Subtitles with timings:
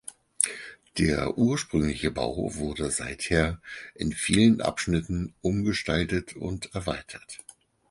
[0.97, 3.61] Der ursprüngliche Bau wurde seither
[3.93, 7.37] in vielen Abschnitten umgestaltet und erweitert.